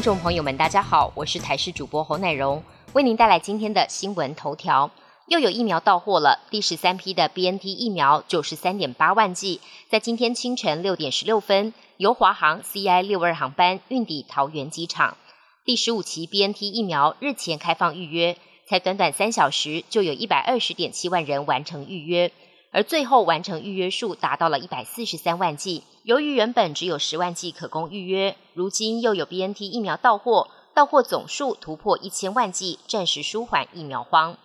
[0.00, 2.64] 听众朋友们，大家好，我是台视主播侯乃荣，
[2.94, 4.90] 为您带来今天的新闻头条。
[5.26, 9.60] 又有疫苗到货了，第十三批的 BNT 疫苗九十三点八万剂，
[9.90, 15.18] 在今天清晨六点十六分，由华航 CI 六二航班运抵桃园机场。
[15.66, 22.32] 第十五期 BNT 疫苗日前开放预约，才短短三小时，就有一百二十点七万人完成预约，
[22.72, 25.82] 而最后完成预约数达到了一百四十三万剂。
[26.04, 34.38] 由于原本只有十万剂可供预约，如今又有 BNT 疫苗到货，到货总数突破一千万剂，暂时舒缓疫苗荒。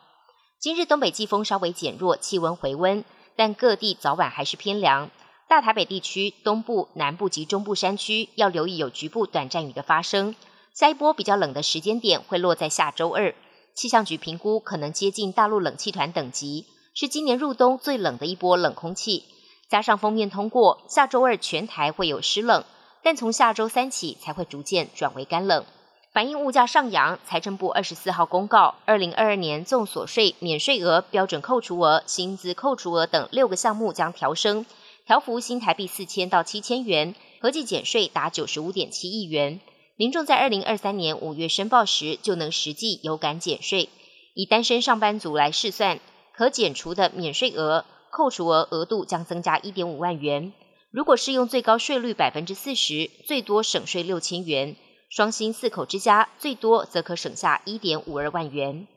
[0.60, 5.12] 今日东北季风稍微减弱，气温回温，但各地早晚还是偏凉。
[5.48, 10.36] 大台北地区、东部、南部及中部山区要留意有局部短暂雨的发生。
[10.74, 13.36] 下一波比较冷的时间点会落在下周二，
[13.76, 16.66] 气象局评估可能接近大陆冷气团等级，
[16.98, 19.26] 是今年入冬最冷的一波冷空气。
[19.70, 22.64] 加上封面通过，下周二全台会有湿冷，
[23.04, 25.66] 但从下周三起才会逐渐转为干冷。
[26.14, 34.66] 反映物价上扬，财政部二十四号公告，二零二二年综所税免税额、标准扣除额、薪资扣除额等六个项目将调升，
[35.06, 39.60] 调幅新台币四千到七千元，合计减税达九十五点七亿元。
[39.98, 43.90] 民众在二零二三年五月申报时，就能实际有感减税。
[44.34, 46.00] 以单身上班族来试算，
[46.38, 50.52] 可减除的免税额、扣除额额度将增加一点五万元。
[50.92, 54.76] 如果适用最高税率百分之四十，最多省税六千元。
[55.10, 58.88] 双薪四口之家最多则可省下一点五二万元。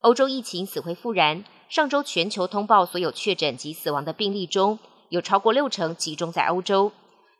[0.00, 4.78] 欧洲疫情死灰复燃，上周全球通报所有确诊及死亡的病例中，
[5.10, 6.90] 有超过六成集中在欧洲。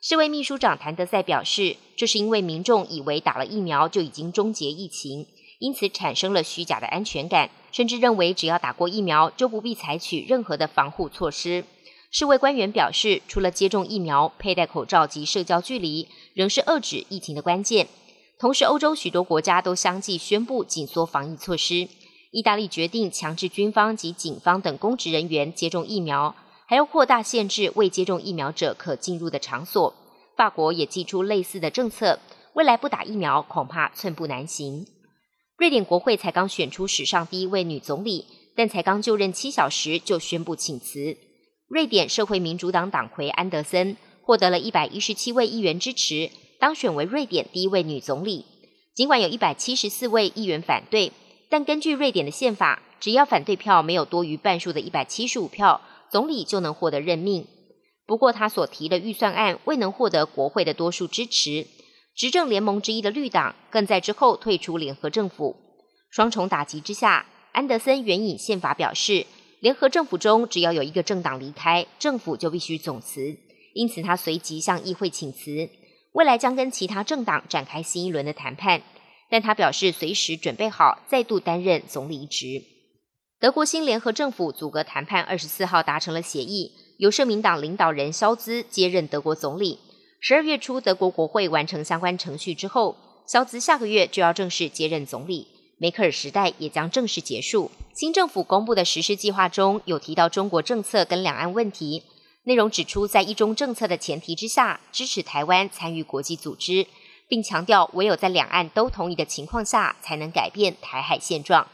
[0.00, 5.26] 世卫秘书长谭德赛表示，这是因为民众以为打了疫苗就已经终结疫情，
[5.62, 11.64] 因此产生了虚假的安全感，甚至认为只要打过疫苗就不必采取任何的防护措施。
[12.10, 17.86] 世卫官员表示，除了接种疫苗，佩戴口罩及社交距离仍是遏制疫情的关键。
[18.40, 21.88] 同时，欧洲许多国家都相继宣布紧缩防疫措施。
[22.32, 26.34] 意大利决定强制军方及警方等公职人员接种疫苗。
[26.66, 29.94] 还要扩大限制未接种疫苗者可进入的场所。
[30.36, 32.18] 法国也寄出类似的政策，
[32.54, 34.86] 未来不打疫苗恐怕寸步难行。
[35.62, 41.16] 瑞典国会才刚选出史上第一位女总理，但才刚就任七小时就宣布请辞。
[41.68, 48.44] 瑞典社会民主党党魁安德森获得了一百一十七位议员支持，当选为瑞典第一位女总理。
[48.96, 51.12] 尽管有一百七十四位议员反对，
[51.48, 55.80] 但根据瑞典的宪法，只要反对票没有多于半数的一百七十五票。
[56.10, 57.46] 总理就能获得任命，
[58.04, 61.68] 不过他所提的预算案未能获得国会的多数支持。
[62.14, 65.56] 执政联盟之一的绿党更在之后退出联合政府。
[66.10, 69.26] 双重打击之下，安德森援引宪法表示，
[69.60, 73.36] 联合政府中只要有一个政党离开，政府就必须总辞。
[73.74, 75.70] 因此，他随即向议会请辞，
[76.12, 78.82] 未来将跟其他政党展开新一轮的谈判。
[79.30, 82.62] 但他表示随时准备好再度担任总理职。
[83.40, 89.78] 德国新联合政府组阁谈判，二十四号达成了协议，由社民党领导人肖兹接任德国总理。
[90.24, 92.94] 十二月初，德国国会完成相关程序之后，
[93.26, 97.72] 肖兹下个月就要正式接任总理，梅克尔时代也将正式结束。
[97.92, 102.04] 新政府公布的实施计划中有提到中国政策跟两岸问题，
[102.44, 106.86] 内容指出，在一中政策的前提之下，支持台湾参与国际组织，
[107.26, 111.66] 并强调唯有在两岸都同意的情况下，才能改变台海现状。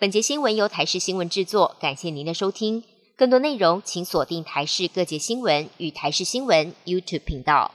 [0.00, 2.82] 本节新闻由台视新闻制作，感谢您的收听。
[3.16, 7.70] 更多内容请锁定台视各界新闻与台视新闻 YouTube 频道。